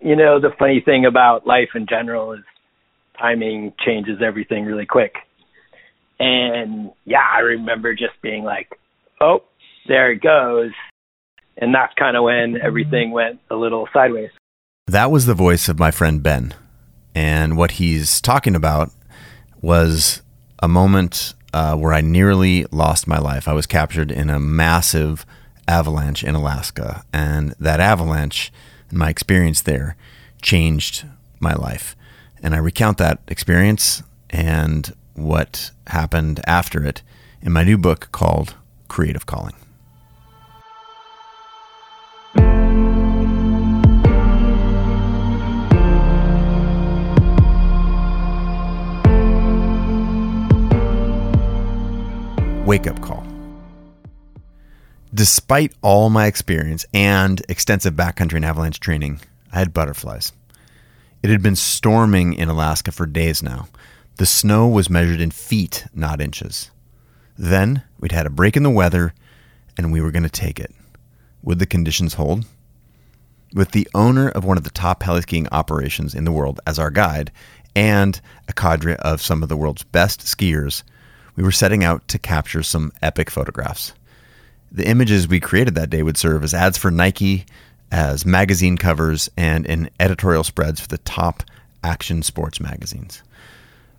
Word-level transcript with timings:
you 0.00 0.16
know, 0.16 0.40
the 0.40 0.50
funny 0.58 0.80
thing 0.80 1.04
about 1.04 1.46
life 1.46 1.70
in 1.74 1.86
general 1.88 2.32
is 2.32 2.44
timing 3.18 3.72
changes 3.84 4.18
everything 4.24 4.64
really 4.64 4.86
quick. 4.86 5.14
And 6.18 6.90
yeah, 7.04 7.24
I 7.32 7.40
remember 7.40 7.94
just 7.94 8.20
being 8.22 8.44
like, 8.44 8.68
oh, 9.20 9.42
there 9.86 10.12
it 10.12 10.20
goes. 10.20 10.72
And 11.56 11.74
that's 11.74 11.92
kind 11.94 12.16
of 12.16 12.22
when 12.24 12.60
everything 12.60 13.10
went 13.10 13.40
a 13.50 13.56
little 13.56 13.88
sideways. 13.92 14.30
That 14.86 15.10
was 15.10 15.26
the 15.26 15.34
voice 15.34 15.68
of 15.68 15.78
my 15.78 15.90
friend 15.90 16.22
Ben. 16.22 16.54
And 17.14 17.56
what 17.56 17.72
he's 17.72 18.20
talking 18.20 18.54
about 18.54 18.90
was 19.60 20.22
a 20.62 20.68
moment 20.68 21.34
uh, 21.52 21.76
where 21.76 21.92
I 21.92 22.00
nearly 22.00 22.64
lost 22.70 23.06
my 23.06 23.18
life. 23.18 23.48
I 23.48 23.52
was 23.52 23.66
captured 23.66 24.10
in 24.10 24.30
a 24.30 24.38
massive 24.38 25.26
avalanche 25.66 26.22
in 26.22 26.34
Alaska. 26.34 27.04
And 27.12 27.54
that 27.58 27.80
avalanche 27.80 28.52
and 28.90 28.98
my 28.98 29.08
experience 29.08 29.62
there 29.62 29.96
changed 30.42 31.06
my 31.40 31.54
life. 31.54 31.96
And 32.42 32.54
I 32.54 32.58
recount 32.58 32.98
that 32.98 33.20
experience 33.28 34.02
and 34.30 34.94
what 35.14 35.70
happened 35.88 36.40
after 36.46 36.84
it 36.84 37.02
in 37.42 37.52
my 37.52 37.64
new 37.64 37.78
book 37.78 38.08
called 38.12 38.54
Creative 38.88 39.26
Calling. 39.26 39.54
Wake 52.64 52.86
up 52.86 53.00
call. 53.00 53.27
Despite 55.18 55.74
all 55.82 56.10
my 56.10 56.26
experience 56.26 56.86
and 56.94 57.42
extensive 57.48 57.94
backcountry 57.94 58.36
and 58.36 58.44
avalanche 58.44 58.78
training, 58.78 59.20
I 59.52 59.58
had 59.58 59.74
butterflies. 59.74 60.32
It 61.24 61.30
had 61.30 61.42
been 61.42 61.56
storming 61.56 62.34
in 62.34 62.48
Alaska 62.48 62.92
for 62.92 63.04
days 63.04 63.42
now. 63.42 63.66
The 64.18 64.26
snow 64.26 64.68
was 64.68 64.88
measured 64.88 65.20
in 65.20 65.32
feet, 65.32 65.86
not 65.92 66.20
inches. 66.20 66.70
Then 67.36 67.82
we'd 67.98 68.12
had 68.12 68.26
a 68.26 68.30
break 68.30 68.56
in 68.56 68.62
the 68.62 68.70
weather 68.70 69.12
and 69.76 69.90
we 69.90 70.00
were 70.00 70.12
going 70.12 70.22
to 70.22 70.28
take 70.28 70.60
it. 70.60 70.72
Would 71.42 71.58
the 71.58 71.66
conditions 71.66 72.14
hold? 72.14 72.46
With 73.52 73.72
the 73.72 73.88
owner 73.96 74.28
of 74.28 74.44
one 74.44 74.56
of 74.56 74.62
the 74.62 74.70
top 74.70 75.02
heli-skiing 75.02 75.48
operations 75.50 76.14
in 76.14 76.26
the 76.26 76.32
world 76.32 76.60
as 76.64 76.78
our 76.78 76.90
guide 76.90 77.32
and 77.74 78.20
a 78.46 78.52
cadre 78.52 78.94
of 78.98 79.20
some 79.20 79.42
of 79.42 79.48
the 79.48 79.56
world's 79.56 79.82
best 79.82 80.20
skiers, 80.20 80.84
we 81.34 81.42
were 81.42 81.50
setting 81.50 81.82
out 81.82 82.06
to 82.06 82.20
capture 82.20 82.62
some 82.62 82.92
epic 83.02 83.30
photographs. 83.30 83.94
The 84.70 84.86
images 84.86 85.26
we 85.26 85.40
created 85.40 85.74
that 85.76 85.90
day 85.90 86.02
would 86.02 86.18
serve 86.18 86.44
as 86.44 86.52
ads 86.52 86.76
for 86.76 86.90
Nike, 86.90 87.46
as 87.90 88.26
magazine 88.26 88.76
covers, 88.76 89.30
and 89.36 89.64
in 89.64 89.88
editorial 89.98 90.44
spreads 90.44 90.80
for 90.80 90.88
the 90.88 90.98
top 90.98 91.42
action 91.82 92.22
sports 92.22 92.60
magazines. 92.60 93.22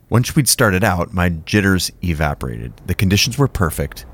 Once 0.09 0.35
we'd 0.35 0.47
started 0.47 0.83
out, 0.83 1.13
my 1.13 1.29
jitters 1.29 1.91
evaporated. 2.03 2.73
The 2.85 2.93
conditions 2.93 3.37
were 3.37 3.47
perfect, 3.47 4.05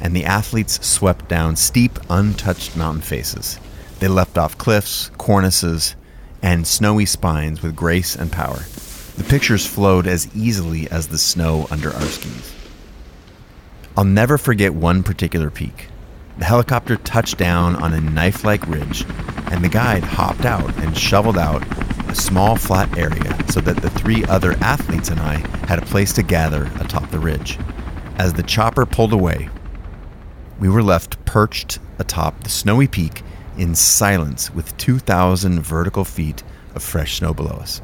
and 0.00 0.14
the 0.14 0.24
athletes 0.24 0.84
swept 0.86 1.28
down 1.28 1.56
steep, 1.56 1.98
untouched 2.08 2.76
mountain 2.76 3.02
faces. 3.02 3.58
They 3.98 4.08
leapt 4.08 4.38
off 4.38 4.58
cliffs, 4.58 5.10
cornices, 5.18 5.96
and 6.42 6.66
snowy 6.66 7.06
spines 7.06 7.62
with 7.62 7.74
grace 7.74 8.14
and 8.14 8.30
power. 8.30 8.60
The 9.16 9.24
pictures 9.24 9.66
flowed 9.66 10.06
as 10.06 10.28
easily 10.36 10.88
as 10.90 11.08
the 11.08 11.18
snow 11.18 11.66
under 11.70 11.92
our 11.92 12.02
skis. 12.02 12.52
I'll 13.96 14.04
never 14.04 14.36
forget 14.36 14.74
one 14.74 15.02
particular 15.02 15.50
peak. 15.50 15.88
The 16.38 16.44
helicopter 16.44 16.96
touched 16.96 17.38
down 17.38 17.76
on 17.76 17.94
a 17.94 18.00
knife 18.00 18.44
like 18.44 18.66
ridge, 18.68 19.06
and 19.50 19.64
the 19.64 19.70
guide 19.70 20.04
hopped 20.04 20.44
out 20.44 20.74
and 20.78 20.96
shoveled 20.96 21.38
out 21.38 21.62
a 22.10 22.14
small 22.14 22.56
flat 22.56 22.98
area 22.98 23.34
so 23.48 23.60
that 23.62 23.78
the 23.78 23.88
three 23.88 24.22
other 24.26 24.52
athletes 24.60 25.08
and 25.08 25.18
I 25.18 25.36
had 25.66 25.78
a 25.78 25.86
place 25.86 26.12
to 26.14 26.22
gather 26.22 26.70
atop 26.78 27.10
the 27.10 27.18
ridge. 27.18 27.58
As 28.18 28.34
the 28.34 28.42
chopper 28.42 28.84
pulled 28.84 29.14
away, 29.14 29.48
we 30.58 30.68
were 30.68 30.82
left 30.82 31.24
perched 31.24 31.78
atop 31.98 32.44
the 32.44 32.50
snowy 32.50 32.86
peak 32.86 33.22
in 33.56 33.74
silence 33.74 34.50
with 34.50 34.76
2,000 34.76 35.60
vertical 35.60 36.04
feet 36.04 36.42
of 36.74 36.82
fresh 36.82 37.16
snow 37.16 37.32
below 37.32 37.56
us. 37.56 37.80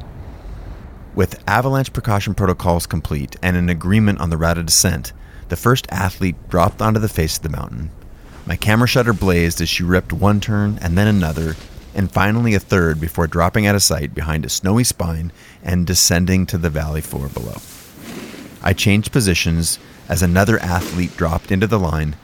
With 1.15 1.43
avalanche 1.47 1.91
precaution 1.91 2.35
protocols 2.35 2.85
complete 2.85 3.35
and 3.41 3.57
an 3.57 3.69
agreement 3.69 4.19
on 4.19 4.29
the 4.29 4.37
route 4.37 4.59
of 4.59 4.67
descent, 4.67 5.11
the 5.49 5.55
first 5.55 5.87
athlete 5.89 6.35
dropped 6.49 6.83
onto 6.83 6.99
the 6.99 7.09
face 7.09 7.37
of 7.37 7.43
the 7.43 7.49
mountain 7.49 7.89
my 8.45 8.55
camera 8.55 8.87
shutter 8.87 9.13
blazed 9.13 9.61
as 9.61 9.69
she 9.69 9.83
ripped 9.83 10.11
one 10.11 10.41
turn 10.41 10.77
and 10.81 10.97
then 10.97 11.07
another, 11.07 11.55
and 11.95 12.11
finally 12.11 12.53
a 12.53 12.59
third 12.59 12.99
before 12.99 13.27
dropping 13.27 13.65
out 13.65 13.75
of 13.75 13.83
sight 13.83 14.13
behind 14.13 14.45
a 14.45 14.49
snowy 14.49 14.83
spine 14.83 15.31
and 15.63 15.87
descending 15.87 16.45
to 16.45 16.57
the 16.57 16.69
valley 16.69 17.01
floor 17.01 17.29
below. 17.29 17.57
I 18.61 18.73
changed 18.73 19.11
positions 19.11 19.79
as 20.09 20.21
another 20.21 20.59
athlete 20.59 21.15
dropped 21.15 21.51
into 21.51 21.67
the 21.67 21.79
line 21.79 22.15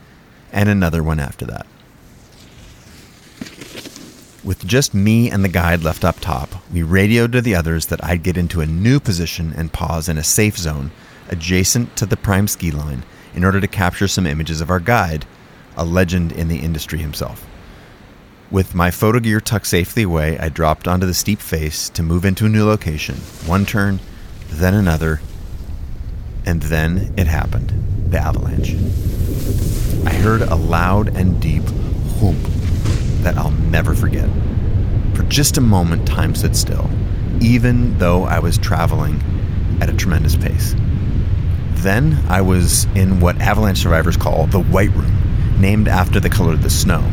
and 0.52 0.68
another 0.68 1.04
one 1.04 1.20
after 1.20 1.46
that. 1.46 1.66
With 4.44 4.66
just 4.66 4.94
me 4.94 5.30
and 5.30 5.44
the 5.44 5.50
guide 5.50 5.84
left 5.84 6.04
up 6.04 6.20
top, 6.20 6.50
we 6.72 6.82
radioed 6.82 7.34
to 7.34 7.42
the 7.42 7.56
others 7.56 7.88
that 7.88 8.04
I'd 8.04 8.24
get 8.24 8.38
into 8.38 8.62
a 8.62 8.66
new 8.66 9.00
position 9.00 9.54
and 9.56 9.72
pause 9.72 10.10
in 10.10 10.18
a 10.18 10.24
safe 10.24 10.58
zone 10.58 10.92
adjacent 11.30 11.96
to 11.98 12.06
the 12.06 12.18
prime 12.18 12.48
ski 12.48 12.72
line 12.72 13.04
in 13.34 13.44
order 13.44 13.62
to 13.62 13.68
capture 13.68 14.08
some 14.08 14.26
images 14.26 14.62
of 14.62 14.70
our 14.70 14.80
guide 14.80 15.26
a 15.80 15.86
legend 15.86 16.34
in 16.34 16.50
the 16.50 16.60
industry 16.60 17.00
himself. 17.00 17.48
With 18.52 18.76
my 18.76 18.92
photo 18.92 19.20
gear 19.20 19.40
tucked 19.40 19.68
safely 19.68 20.04
away, 20.04 20.38
I 20.38 20.50
dropped 20.50 20.88
onto 20.88 21.08
the 21.08 21.14
steep 21.14 21.40
face 21.40 21.90
to 21.92 22.04
move 22.04 22.26
into 22.26 22.46
a 22.46 22.50
new 22.50 22.66
location. 22.66 23.16
One 23.46 23.66
turn, 23.66 24.00
then 24.50 24.74
another, 24.74 25.22
and 26.46 26.62
then 26.64 27.14
it 27.16 27.28
happened 27.28 27.74
the 28.12 28.20
avalanche. 28.20 28.74
I 30.06 30.14
heard 30.16 30.42
a 30.42 30.56
loud 30.56 31.16
and 31.16 31.40
deep 31.40 31.64
whoop 32.20 32.38
that 33.22 33.38
I'll 33.38 33.52
never 33.52 33.94
forget. 33.94 34.28
For 35.14 35.24
just 35.24 35.58
a 35.58 35.62
moment, 35.62 36.08
time 36.08 36.34
stood 36.34 36.56
still, 36.56 36.90
even 37.40 37.98
though 38.00 38.24
I 38.24 38.40
was 38.40 38.58
traveling 38.58 39.22
at 39.80 39.90
a 39.90 39.94
tremendous 39.94 40.36
pace. 40.36 40.74
Then 41.74 42.18
I 42.28 42.42
was 42.42 42.86
in 42.96 43.20
what 43.20 43.40
avalanche 43.40 43.78
survivors 43.78 44.18
call 44.18 44.48
the 44.48 44.60
white 44.60 44.94
room 44.96 45.19
named 45.60 45.88
after 45.88 46.20
the 46.20 46.30
color 46.30 46.54
of 46.54 46.64
the 46.64 46.70
snow. 46.70 47.04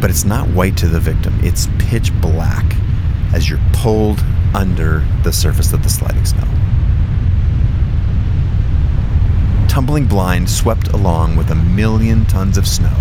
But 0.00 0.10
it's 0.10 0.24
not 0.24 0.48
white 0.48 0.76
to 0.78 0.88
the 0.88 1.00
victim, 1.00 1.38
it's 1.42 1.68
pitch 1.78 2.12
black 2.20 2.64
as 3.32 3.48
you're 3.48 3.60
pulled 3.72 4.20
under 4.54 5.06
the 5.22 5.32
surface 5.32 5.72
of 5.72 5.82
the 5.82 5.88
sliding 5.88 6.24
snow. 6.24 6.48
Tumbling 9.68 10.06
blind 10.06 10.48
swept 10.48 10.88
along 10.88 11.36
with 11.36 11.50
a 11.50 11.54
million 11.54 12.24
tons 12.26 12.56
of 12.56 12.66
snow 12.66 12.96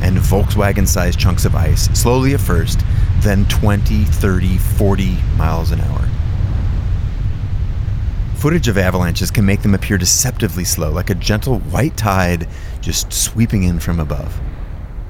and 0.00 0.18
Volkswagen 0.18 0.86
sized 0.86 1.18
chunks 1.18 1.44
of 1.44 1.54
ice, 1.56 1.84
slowly 1.98 2.34
at 2.34 2.40
first, 2.40 2.80
then 3.20 3.46
20, 3.46 4.04
30, 4.04 4.58
40 4.58 5.18
miles 5.36 5.70
an 5.70 5.80
hour. 5.80 6.08
Footage 8.44 8.68
of 8.68 8.76
avalanches 8.76 9.30
can 9.30 9.46
make 9.46 9.62
them 9.62 9.74
appear 9.74 9.96
deceptively 9.96 10.64
slow, 10.64 10.92
like 10.92 11.08
a 11.08 11.14
gentle 11.14 11.60
white 11.60 11.96
tide 11.96 12.46
just 12.82 13.10
sweeping 13.10 13.62
in 13.62 13.80
from 13.80 13.98
above. 13.98 14.38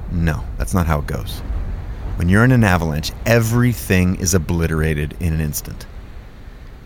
No, 0.09 0.45
that's 0.57 0.73
not 0.73 0.87
how 0.87 0.99
it 0.99 1.07
goes. 1.07 1.39
When 2.15 2.29
you're 2.29 2.45
in 2.45 2.53
an 2.53 2.63
avalanche, 2.63 3.11
everything 3.25 4.15
is 4.21 4.33
obliterated 4.33 5.17
in 5.19 5.33
an 5.33 5.41
instant. 5.41 5.85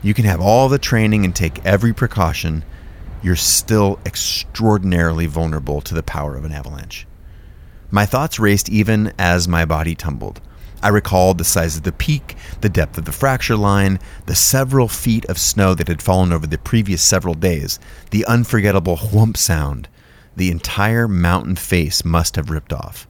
You 0.02 0.16
can 0.16 0.26
have 0.26 0.42
all 0.42 0.70
the 0.70 0.80
training 0.80 1.24
and 1.24 1.36
take 1.36 1.64
every 1.64 1.94
precaution, 1.94 2.66
you're 3.22 3.36
still 3.36 4.00
extraordinarily 4.04 5.28
vulnerable 5.28 5.82
to 5.82 5.94
the 5.94 6.02
power 6.02 6.36
of 6.36 6.46
an 6.46 6.52
avalanche. 6.52 7.06
My 7.92 8.08
thoughts 8.08 8.40
raced 8.40 8.70
even 8.70 9.14
as 9.20 9.48
my 9.48 9.66
body 9.66 9.94
tumbled. 9.94 10.42
I 10.82 10.88
recalled 10.88 11.38
the 11.38 11.44
size 11.44 11.76
of 11.76 11.84
the 11.84 11.92
peak, 11.92 12.36
the 12.62 12.70
depth 12.70 12.98
of 12.98 13.06
the 13.06 13.12
fracture 13.12 13.58
line, 13.58 14.00
the 14.28 14.36
several 14.36 14.88
feet 14.88 15.26
of 15.26 15.38
snow 15.38 15.76
that 15.76 15.88
had 15.90 16.02
fallen 16.02 16.32
over 16.32 16.48
the 16.48 16.58
previous 16.58 17.02
several 17.02 17.34
days, 17.34 17.80
the 18.12 18.26
unforgettable 18.26 18.96
whump 18.96 19.36
sound. 19.36 19.90
The 20.36 20.52
entire 20.52 21.08
mountain 21.08 21.58
face 21.58 22.06
must 22.06 22.38
have 22.38 22.50
ripped 22.50 22.72
off. 22.72 23.08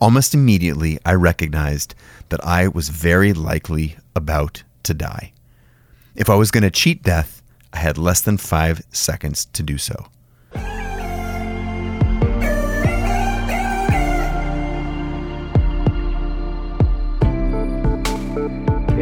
Almost 0.00 0.32
immediately, 0.32 0.98
I 1.04 1.14
recognized 1.14 1.96
that 2.28 2.44
I 2.44 2.68
was 2.68 2.88
very 2.88 3.32
likely 3.32 3.96
about 4.14 4.62
to 4.84 4.94
die. 4.94 5.32
If 6.14 6.30
I 6.30 6.36
was 6.36 6.52
going 6.52 6.62
to 6.62 6.70
cheat 6.70 7.02
death, 7.02 7.42
I 7.72 7.78
had 7.78 7.98
less 7.98 8.20
than 8.20 8.36
five 8.36 8.82
seconds 8.92 9.46
to 9.46 9.62
do 9.62 9.76
so. 9.76 10.06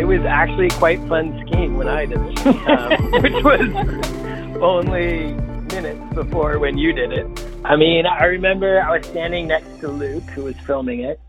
Was 0.06 0.24
actually 0.24 0.70
quite 0.70 1.00
fun 1.08 1.44
skiing 1.46 1.76
when 1.76 1.88
I 1.88 2.06
did 2.06 2.20
it, 2.20 2.46
um, 2.46 3.12
which 3.22 3.44
was 3.44 4.56
only 4.62 5.34
minutes 5.74 6.14
before 6.14 6.60
when 6.60 6.78
you 6.78 6.92
did 6.92 7.12
it. 7.12 7.26
I 7.64 7.74
mean, 7.74 8.06
I 8.06 8.24
remember 8.26 8.80
I 8.80 8.96
was 8.96 9.06
standing 9.06 9.48
next 9.48 9.80
to 9.80 9.88
Luke, 9.88 10.22
who 10.30 10.44
was 10.44 10.56
filming 10.60 11.00
it, 11.00 11.20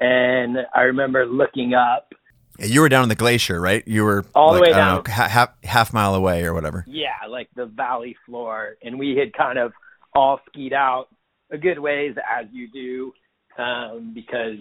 and 0.00 0.58
I 0.74 0.82
remember 0.82 1.26
looking 1.26 1.74
up. 1.74 2.12
You 2.58 2.80
were 2.80 2.88
down 2.88 3.04
in 3.04 3.08
the 3.08 3.14
glacier, 3.14 3.60
right? 3.60 3.86
You 3.86 4.04
were 4.04 4.24
all 4.34 4.50
like, 4.50 4.56
the 4.56 4.62
way 4.62 4.70
down, 4.72 5.04
know, 5.06 5.12
half 5.12 5.50
half 5.62 5.92
mile 5.92 6.16
away 6.16 6.42
or 6.42 6.52
whatever. 6.54 6.84
Yeah, 6.88 7.10
like 7.28 7.48
the 7.54 7.66
valley 7.66 8.16
floor, 8.26 8.76
and 8.82 8.98
we 8.98 9.16
had 9.16 9.32
kind 9.32 9.58
of 9.60 9.72
all 10.12 10.40
skied 10.48 10.72
out 10.72 11.06
a 11.52 11.56
good 11.56 11.78
ways 11.78 12.16
as 12.28 12.46
you 12.52 12.68
do, 12.68 13.62
um, 13.62 14.10
because 14.12 14.58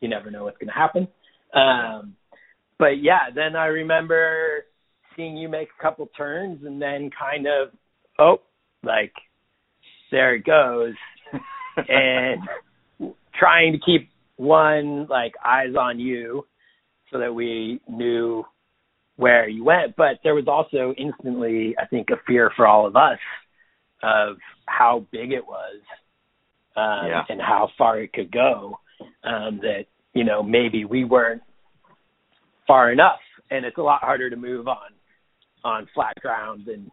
you 0.00 0.08
never 0.08 0.30
know 0.30 0.44
what's 0.44 0.58
going 0.58 0.68
to 0.68 0.74
happen. 0.74 1.08
Um, 1.54 2.14
but 2.80 3.00
yeah, 3.02 3.30
then 3.32 3.54
I 3.54 3.66
remember 3.66 4.64
seeing 5.14 5.36
you 5.36 5.48
make 5.48 5.68
a 5.78 5.82
couple 5.82 6.08
turns, 6.16 6.64
and 6.64 6.80
then 6.82 7.10
kind 7.16 7.46
of, 7.46 7.68
oh, 8.18 8.40
like 8.82 9.12
there 10.10 10.34
it 10.34 10.44
goes, 10.44 10.94
and 11.88 12.40
trying 13.38 13.72
to 13.72 13.78
keep 13.84 14.08
one 14.36 15.06
like 15.06 15.34
eyes 15.44 15.74
on 15.78 16.00
you 16.00 16.46
so 17.12 17.18
that 17.18 17.34
we 17.34 17.80
knew 17.88 18.42
where 19.16 19.46
you 19.48 19.62
went. 19.62 19.94
But 19.96 20.20
there 20.24 20.34
was 20.34 20.48
also 20.48 20.94
instantly, 20.96 21.76
I 21.78 21.86
think, 21.86 22.08
a 22.10 22.16
fear 22.26 22.50
for 22.56 22.66
all 22.66 22.86
of 22.86 22.96
us 22.96 23.18
of 24.02 24.38
how 24.66 25.06
big 25.12 25.32
it 25.32 25.46
was 25.46 25.80
um, 26.76 27.06
Yeah. 27.08 27.24
and 27.28 27.40
how 27.40 27.68
far 27.76 28.00
it 28.00 28.14
could 28.14 28.32
go. 28.32 28.78
Um, 29.24 29.60
that 29.62 29.84
you 30.14 30.24
know 30.24 30.42
maybe 30.42 30.84
we 30.84 31.04
weren't 31.04 31.42
far 32.70 32.92
enough, 32.92 33.18
and 33.50 33.64
it's 33.64 33.78
a 33.78 33.82
lot 33.82 34.00
harder 34.00 34.30
to 34.30 34.36
move 34.36 34.68
on 34.68 34.92
on 35.64 35.88
flat 35.92 36.14
ground 36.20 36.62
than 36.66 36.88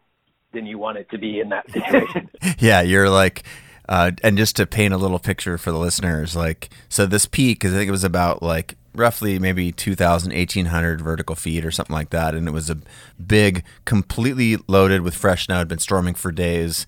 than 0.52 0.66
you 0.66 0.76
want 0.76 0.98
it 0.98 1.08
to 1.10 1.18
be 1.18 1.38
in 1.38 1.50
that 1.50 1.70
situation. 1.72 2.28
yeah, 2.58 2.80
you're 2.80 3.08
like, 3.08 3.44
uh, 3.88 4.10
and 4.24 4.36
just 4.36 4.56
to 4.56 4.66
paint 4.66 4.92
a 4.92 4.96
little 4.96 5.20
picture 5.20 5.56
for 5.56 5.70
the 5.70 5.78
listeners, 5.78 6.34
like, 6.34 6.70
so 6.88 7.06
this 7.06 7.26
peak, 7.26 7.64
I 7.64 7.68
think 7.68 7.86
it 7.86 7.92
was 7.92 8.02
about 8.02 8.42
like 8.42 8.74
roughly 8.92 9.38
maybe 9.38 9.70
2,000, 9.70 10.32
1,800 10.32 11.00
vertical 11.00 11.36
feet 11.36 11.64
or 11.64 11.70
something 11.70 11.94
like 11.94 12.10
that. 12.10 12.34
And 12.34 12.48
it 12.48 12.50
was 12.50 12.70
a 12.70 12.78
big, 13.24 13.62
completely 13.84 14.56
loaded 14.66 15.02
with 15.02 15.14
fresh 15.14 15.46
snow, 15.46 15.58
had 15.58 15.68
been 15.68 15.78
storming 15.78 16.14
for 16.14 16.32
days. 16.32 16.86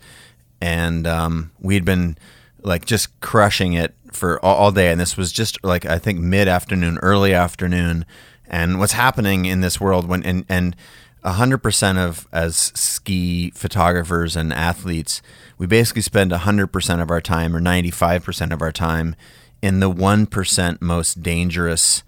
And 0.61 1.07
um, 1.07 1.53
we'd 1.61 1.85
been 1.85 2.19
like 2.63 2.87
just 2.87 3.21
crushing 3.21 3.75
it 3.75 3.95
for 4.11 4.45
all, 4.45 4.57
all 4.57 4.73
day. 4.73 4.91
And 4.91 5.01
this 5.01 5.17
was 5.17 5.31
just 5.31 5.63
like, 5.63 5.87
I 5.87 5.99
think 5.99 6.19
mid 6.19 6.49
afternoon, 6.49 6.99
early 6.99 7.33
afternoon. 7.33 8.05
And 8.51 8.79
what's 8.79 8.93
happening 8.93 9.47
in 9.47 9.61
this 9.61 9.81
world 9.81 10.09
when, 10.09 10.23
and, 10.25 10.45
and, 10.49 10.77
100% 11.25 11.99
of 11.99 12.27
as 12.33 12.57
ski 12.57 13.51
photographers 13.51 14.37
and 14.37 14.53
athletes, 14.55 15.21
we 15.59 15.67
basically 15.67 16.01
spend 16.01 16.33
100% 16.33 17.03
of 17.03 17.11
our 17.11 17.21
time 17.21 17.55
or 17.55 17.61
95% 17.61 18.53
of 18.53 18.63
our 18.63 18.73
time 18.73 19.15
in 19.61 19.81
the 19.81 19.91
1% 19.91 20.81
most 20.81 21.23
dangerous 21.23 22.03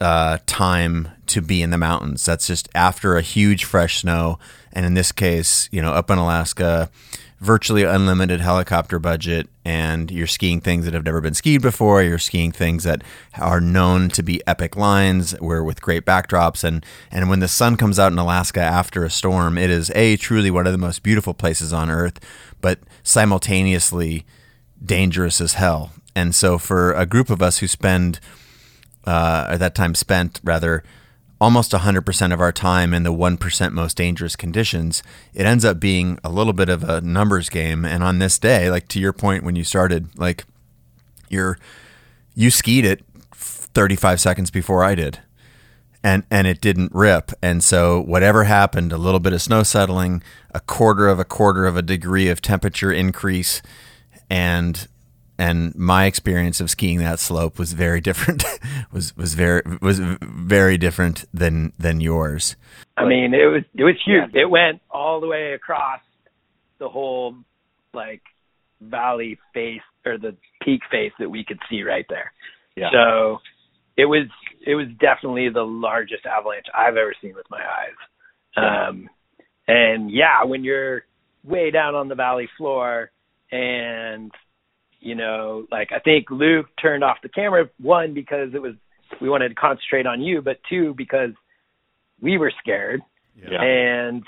uh, 0.00 0.38
time 0.46 1.08
to 1.26 1.40
be 1.40 1.62
in 1.62 1.70
the 1.70 1.78
mountains. 1.78 2.24
That's 2.24 2.46
just 2.46 2.68
after 2.74 3.16
a 3.16 3.22
huge 3.22 3.64
fresh 3.64 4.00
snow. 4.00 4.38
And 4.72 4.84
in 4.84 4.94
this 4.94 5.12
case, 5.12 5.68
you 5.70 5.80
know, 5.82 5.92
up 5.92 6.10
in 6.10 6.18
Alaska, 6.18 6.90
virtually 7.40 7.84
unlimited 7.84 8.40
helicopter 8.40 8.98
budget, 8.98 9.48
and 9.64 10.10
you're 10.10 10.26
skiing 10.26 10.60
things 10.60 10.84
that 10.84 10.92
have 10.92 11.04
never 11.04 11.20
been 11.20 11.34
skied 11.34 11.62
before. 11.62 12.02
You're 12.02 12.18
skiing 12.18 12.52
things 12.52 12.84
that 12.84 13.02
are 13.38 13.60
known 13.60 14.10
to 14.10 14.22
be 14.22 14.42
epic 14.46 14.76
lines, 14.76 15.32
where 15.40 15.64
with 15.64 15.80
great 15.80 16.04
backdrops. 16.04 16.62
And 16.62 16.84
and 17.10 17.30
when 17.30 17.40
the 17.40 17.48
sun 17.48 17.76
comes 17.76 17.98
out 17.98 18.12
in 18.12 18.18
Alaska 18.18 18.60
after 18.60 19.04
a 19.04 19.10
storm, 19.10 19.56
it 19.56 19.70
is 19.70 19.90
a 19.94 20.16
truly 20.16 20.50
one 20.50 20.66
of 20.66 20.72
the 20.72 20.78
most 20.78 21.02
beautiful 21.02 21.34
places 21.34 21.72
on 21.72 21.90
earth, 21.90 22.20
but 22.60 22.78
simultaneously 23.02 24.26
dangerous 24.84 25.40
as 25.40 25.54
hell. 25.54 25.92
And 26.14 26.34
so 26.34 26.58
for 26.58 26.92
a 26.92 27.06
group 27.06 27.30
of 27.30 27.40
us 27.40 27.58
who 27.58 27.66
spend 27.66 28.20
uh, 29.06 29.46
at 29.48 29.60
that 29.60 29.74
time 29.74 29.94
spent 29.94 30.40
rather 30.44 30.84
almost 31.40 31.72
100% 31.72 32.32
of 32.32 32.40
our 32.40 32.52
time 32.52 32.92
in 32.92 33.02
the 33.02 33.12
1% 33.12 33.72
most 33.72 33.96
dangerous 33.96 34.36
conditions, 34.36 35.02
it 35.32 35.46
ends 35.46 35.64
up 35.64 35.80
being 35.80 36.18
a 36.22 36.28
little 36.28 36.52
bit 36.52 36.68
of 36.68 36.84
a 36.84 37.00
numbers 37.00 37.48
game. 37.48 37.84
And 37.84 38.04
on 38.04 38.18
this 38.18 38.38
day, 38.38 38.70
like 38.70 38.88
to 38.88 39.00
your 39.00 39.12
point 39.12 39.42
when 39.42 39.56
you 39.56 39.64
started, 39.64 40.18
like 40.18 40.44
you're, 41.28 41.58
you 42.34 42.50
skied 42.50 42.84
it 42.84 43.02
35 43.34 44.20
seconds 44.20 44.50
before 44.50 44.84
I 44.84 44.94
did. 44.94 45.20
And, 46.02 46.24
and 46.30 46.46
it 46.46 46.60
didn't 46.60 46.92
rip. 46.94 47.30
And 47.42 47.62
so 47.62 48.00
whatever 48.00 48.44
happened, 48.44 48.92
a 48.92 48.98
little 48.98 49.20
bit 49.20 49.34
of 49.34 49.42
snow 49.42 49.62
settling, 49.62 50.22
a 50.54 50.60
quarter 50.60 51.08
of 51.08 51.18
a 51.18 51.24
quarter 51.24 51.66
of 51.66 51.76
a 51.76 51.82
degree 51.82 52.28
of 52.28 52.40
temperature 52.40 52.90
increase, 52.90 53.60
and 54.30 54.88
and 55.40 55.74
my 55.74 56.04
experience 56.04 56.60
of 56.60 56.70
skiing 56.70 56.98
that 56.98 57.18
slope 57.18 57.58
was 57.58 57.72
very 57.72 58.00
different 58.00 58.44
was 58.92 59.16
was 59.16 59.34
very 59.34 59.62
was 59.80 59.98
very 59.98 60.78
different 60.78 61.24
than 61.32 61.72
than 61.78 62.00
yours 62.00 62.56
I 63.00 63.06
mean, 63.06 63.32
it 63.32 63.46
was 63.46 63.62
it 63.74 63.84
was 63.84 63.96
huge. 64.04 64.34
It 64.34 64.48
went 64.48 64.80
all 64.90 65.20
the 65.20 65.26
way 65.26 65.52
across 65.54 66.00
the 66.78 66.88
whole 66.88 67.34
like 67.94 68.22
valley 68.80 69.38
face 69.54 69.80
or 70.04 70.18
the 70.18 70.36
peak 70.62 70.82
face 70.90 71.12
that 71.18 71.30
we 71.30 71.44
could 71.44 71.58
see 71.70 71.82
right 71.82 72.04
there. 72.08 72.32
Yeah. 72.76 72.90
So 72.92 73.38
it 73.96 74.04
was 74.04 74.26
it 74.66 74.74
was 74.74 74.86
definitely 75.00 75.48
the 75.48 75.62
largest 75.62 76.26
avalanche 76.26 76.66
I've 76.74 76.96
ever 76.96 77.14
seen 77.22 77.34
with 77.34 77.46
my 77.50 77.62
eyes. 77.62 78.88
Um 78.88 79.08
and 79.66 80.10
yeah, 80.10 80.44
when 80.44 80.62
you're 80.62 81.04
way 81.42 81.70
down 81.70 81.94
on 81.94 82.08
the 82.08 82.14
valley 82.14 82.50
floor 82.58 83.10
and 83.50 84.30
you 85.00 85.14
know, 85.14 85.66
like 85.70 85.90
I 85.92 85.98
think 85.98 86.30
Luke 86.30 86.66
turned 86.80 87.02
off 87.02 87.18
the 87.22 87.28
camera 87.28 87.68
one 87.80 88.14
because 88.14 88.50
it 88.54 88.60
was 88.62 88.74
we 89.20 89.28
wanted 89.28 89.48
to 89.48 89.54
concentrate 89.54 90.06
on 90.06 90.20
you, 90.20 90.40
but 90.42 90.58
two 90.68 90.94
because 90.96 91.30
we 92.20 92.38
were 92.38 92.52
scared 92.62 93.00
Yeah. 93.34 93.60
and 93.62 94.22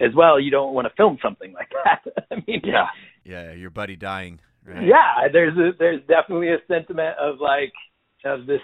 as 0.00 0.14
well 0.14 0.38
you 0.38 0.50
don't 0.50 0.74
want 0.74 0.86
to 0.86 0.94
film 0.96 1.18
something 1.22 1.52
like 1.52 1.70
that. 1.84 2.26
I 2.30 2.42
mean, 2.46 2.60
Yeah. 2.64 2.86
yeah 3.24 3.52
your 3.52 3.70
buddy 3.70 3.96
dying 3.96 4.40
right? 4.66 4.84
yeah, 4.86 5.28
there's 5.32 5.56
a, 5.56 5.70
there's 5.78 6.00
definitely 6.08 6.48
a 6.52 6.58
sentiment 6.66 7.16
of 7.18 7.40
like 7.40 7.72
of 8.24 8.46
this 8.46 8.60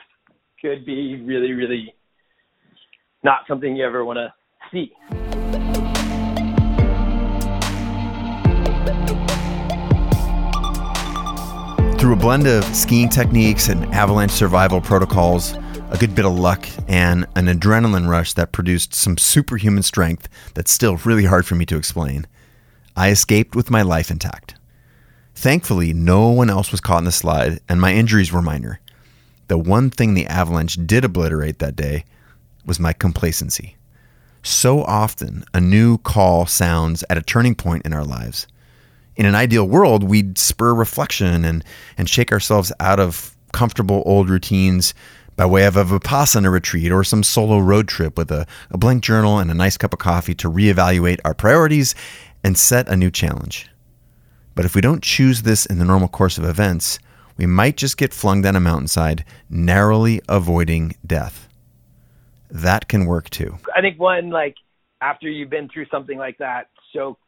could 0.61 0.85
be 0.85 1.21
really 1.23 1.53
really 1.53 1.95
not 3.23 3.41
something 3.49 3.75
you 3.77 3.85
ever 3.87 4.05
want 4.05 4.19
to 4.19 4.33
see. 4.73 4.93
Through 12.05 12.13
a 12.13 12.17
blend 12.17 12.47
of 12.47 12.65
skiing 12.77 13.09
techniques 13.09 13.71
and 13.71 13.87
avalanche 13.95 14.33
survival 14.33 14.83
protocols, 14.83 15.55
a 15.89 15.97
good 15.99 16.15
bit 16.15 16.27
of 16.27 16.39
luck, 16.39 16.69
and 16.87 17.25
an 17.35 17.47
adrenaline 17.47 18.07
rush 18.07 18.35
that 18.35 18.53
produced 18.53 18.95
some 18.95 19.17
superhuman 19.17 19.83
strength 19.83 20.29
that's 20.53 20.71
still 20.71 20.99
really 20.99 21.25
hard 21.25 21.47
for 21.47 21.55
me 21.55 21.65
to 21.65 21.79
explain, 21.79 22.27
I 22.95 23.09
escaped 23.09 23.57
with 23.57 23.71
my 23.71 23.81
life 23.81 24.11
intact. 24.11 24.55
Thankfully, 25.35 25.95
no 25.95 26.29
one 26.29 26.51
else 26.51 26.71
was 26.71 26.83
caught 26.83 26.99
in 26.99 27.05
the 27.05 27.11
slide, 27.11 27.61
and 27.71 27.81
my 27.81 27.95
injuries 27.95 28.31
were 28.31 28.43
minor. 28.43 28.81
The 29.49 29.57
one 29.57 29.89
thing 29.89 30.13
the 30.13 30.27
avalanche 30.27 30.77
did 30.87 31.07
obliterate 31.07 31.59
that 31.61 31.75
day 31.75 32.05
was 32.67 32.79
my 32.79 32.93
complacency. 32.93 33.77
So 34.43 34.83
often, 34.83 35.43
a 35.55 35.61
new 35.61 35.97
call 35.97 36.45
sounds 36.45 37.03
at 37.09 37.17
a 37.17 37.23
turning 37.23 37.55
point 37.55 37.87
in 37.87 37.95
our 37.95 38.05
lives 38.05 38.47
in 39.17 39.27
an 39.27 39.35
ideal 39.35 39.67
world, 39.67 40.03
we'd 40.03 40.39
spur 40.39 40.75
reflection 40.75 41.45
and, 41.45 41.65
and 41.97 42.09
shake 42.09 42.33
ourselves 42.33 42.73
out 42.81 42.99
of 42.99 43.37
comfortable 43.53 44.03
old 44.05 44.29
routines 44.29 44.95
by 45.37 45.47
way 45.47 45.65
of 45.65 45.77
a 45.77 45.85
Vipassana 45.85 46.51
retreat 46.51 46.93
or 46.93 47.05
some 47.05 47.23
solo 47.23 47.59
road 47.59 47.89
trip 47.89 48.17
with 48.17 48.31
a, 48.31 48.47
a 48.71 48.79
blank 48.79 49.03
journal 49.03 49.39
and 49.39 49.51
a 49.51 49.55
nice 49.55 49.77
cup 49.77 49.93
of 49.93 49.99
coffee 49.99 50.35
to 50.35 50.51
reevaluate 50.51 51.21
our 51.25 51.35
priorities 51.35 51.95
and 52.43 52.57
set 52.59 52.89
a 52.89 52.97
new 52.97 53.11
challenge. 53.11 53.69
But 54.55 54.65
if 54.65 54.75
we 54.75 54.81
don't 54.81 55.03
choose 55.03 55.43
this 55.43 55.67
in 55.67 55.79
the 55.79 55.85
normal 55.85 56.09
course 56.09 56.39
of 56.39 56.45
events, 56.45 56.99
we 57.37 57.47
might 57.47 57.77
just 57.77 57.97
get 57.97 58.15
flung 58.15 58.43
down 58.43 58.55
a 58.55 58.61
mountainside, 58.61 59.25
narrowly 59.51 60.21
avoiding 60.29 60.95
death. 61.05 61.49
That 62.51 62.87
can 62.89 63.07
work 63.07 63.31
too. 63.31 63.59
I 63.77 63.81
think 63.81 63.99
one 63.99 64.31
like 64.31 64.55
after 65.01 65.29
you've 65.29 65.51
been 65.51 65.69
through 65.69 65.87
something 65.91 66.19
like 66.19 66.39
that 66.39 66.69
so 66.93 67.19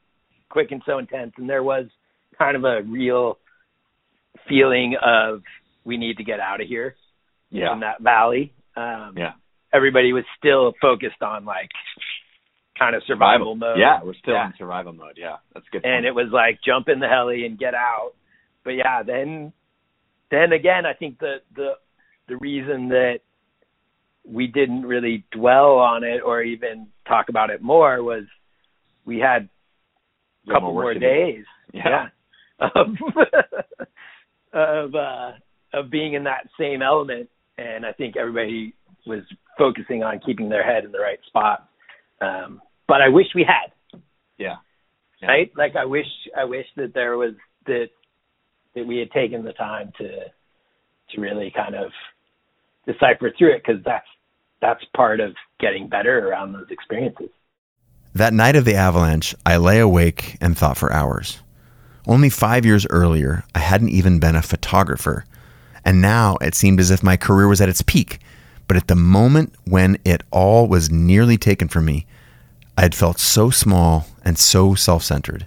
quick 0.49 0.71
and 0.73 0.83
so 0.87 0.99
intense 0.99 1.33
and 1.37 1.49
there 1.49 1.63
was 1.63 1.87
kind 2.39 2.57
of 2.57 2.65
a 2.65 2.83
real 2.83 3.39
feeling 4.49 4.97
of 5.05 5.43
we 5.85 5.97
need 5.97 6.17
to 6.19 6.25
get 6.25 6.41
out 6.41 6.61
of 6.61 6.69
here 6.69 6.95
Yeah. 7.51 7.73
in 7.73 7.81
that 7.81 8.01
valley. 8.01 8.53
Um 8.77 9.15
Yeah. 9.17 9.33
everybody 9.73 10.13
was 10.13 10.25
still 10.39 10.73
focused 10.81 11.23
on 11.23 11.45
like 11.45 11.71
kind 12.79 12.95
of 12.95 13.03
survival 13.05 13.55
mode. 13.55 13.79
Yeah, 13.79 14.03
we're 14.03 14.15
still 14.15 14.35
Yeah. 14.35 14.47
in 14.49 14.55
survival 14.59 14.93
mode. 14.93 15.17
Yeah, 15.17 15.37
that's 15.55 15.67
good. 15.71 15.85
and 15.85 16.05
point. 16.05 16.07
it 16.07 16.15
was 16.15 16.29
like 16.31 16.61
jump 16.63 16.89
in 16.89 17.01
the 17.01 17.09
heli 17.09 17.47
and 17.47 17.59
get 17.59 17.75
out. 17.75 18.13
But 18.65 18.73
yeah, 18.75 19.03
then 19.03 19.53
then 20.31 20.53
again, 20.53 20.85
I 20.87 20.93
think 20.93 21.19
the 21.19 21.37
the 21.55 21.79
the 22.29 22.37
reason 22.37 22.89
that 22.89 23.21
we 24.25 24.49
didn't 24.49 24.85
really 24.85 25.25
dwell 25.31 25.79
on 25.79 26.03
it 26.03 26.21
or 26.21 26.43
even 26.43 26.89
talk 27.07 27.29
about 27.29 27.51
it 27.51 27.63
more 27.63 28.03
was 28.03 28.25
we 29.05 29.21
had 29.21 29.49
couple 30.47 30.73
more 30.73 30.83
more 30.83 30.95
days. 30.95 31.45
Yeah. 31.73 32.09
Of 32.61 32.87
of 34.53 34.95
uh 34.95 35.33
of 35.73 35.91
being 35.91 36.15
in 36.15 36.25
that 36.25 36.49
same 36.59 36.83
element 36.83 37.29
and 37.59 37.85
I 37.85 37.93
think 37.93 38.17
everybody 38.17 38.75
was 39.07 39.23
focusing 39.59 40.03
on 40.03 40.21
keeping 40.25 40.49
their 40.49 40.65
head 40.65 40.85
in 40.85 40.93
the 40.93 40.99
right 40.99 41.19
spot. 41.27 41.69
Um, 42.21 42.61
but 42.89 43.01
I 43.01 43.09
wish 43.09 43.27
we 43.35 43.47
had. 43.47 44.01
Yeah. 44.39 44.57
yeah. 45.23 45.29
Right? 45.29 45.53
Like 45.57 45.77
I 45.77 45.85
wish 45.85 46.07
I 46.37 46.45
wish 46.45 46.67
that 46.77 46.93
there 46.95 47.17
was 47.17 47.35
that 47.67 47.87
that 48.75 48.87
we 48.87 48.99
had 48.99 49.11
taken 49.11 49.45
the 49.45 49.53
time 49.53 49.93
to 49.99 50.09
to 51.15 51.21
really 51.21 51.53
kind 51.55 51.75
of 51.75 51.91
decipher 52.87 53.33
through 53.37 53.55
it 53.55 53.63
because 53.67 53.83
that's 53.85 54.07
that's 54.61 54.85
part 54.95 55.21
of 55.21 55.33
getting 55.61 55.89
better 55.89 56.29
around 56.29 56.53
those 56.53 56.67
experiences. 56.71 57.31
That 58.17 58.33
night 58.33 58.57
of 58.57 58.65
the 58.65 58.77
avalanche, 58.77 59.35
I 59.45 59.59
lay 59.59 59.79
awake 59.79 60.39
and 60.41 60.57
thought 60.57 60.79
for 60.79 60.91
hours. 60.91 61.39
Only 62.07 62.31
five 62.31 62.65
years 62.65 62.87
earlier, 62.89 63.45
I 63.55 63.59
hadn't 63.59 63.91
even 63.91 64.21
been 64.21 64.35
a 64.35 64.41
photographer. 64.41 65.27
And 65.85 66.01
now 66.01 66.39
it 66.41 66.55
seemed 66.55 66.81
as 66.81 66.91
if 66.91 67.03
my 67.03 67.19
career 67.19 67.47
was 67.47 67.61
at 67.61 67.69
its 67.69 67.83
peak. 67.83 68.21
But 68.69 68.79
at 68.79 68.89
the 68.89 68.95
moment 68.95 69.53
when 69.67 69.99
it 70.07 70.23
all 70.31 70.67
was 70.67 70.91
nearly 70.91 71.37
taken 71.37 71.69
from 71.69 71.85
me, 71.85 72.07
I 72.79 72.85
had 72.85 72.95
felt 72.95 73.21
so 73.21 73.51
small 73.51 74.07
and 74.25 74.39
so 74.39 74.75
self 74.75 75.03
centered. 75.05 75.47